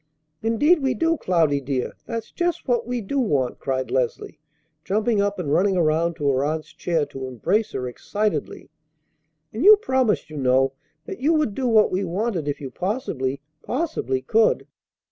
[0.41, 1.93] "Indeed we do, Cloudy, dear!
[2.07, 4.39] That's just what we do want!" cried Leslie,
[4.83, 8.71] jumping up and running around to her aunt's chair to embrace her excitedly.
[9.53, 10.73] "And you promised, you know,
[11.05, 14.65] that you would do what we wanted if you possibly, possibly could."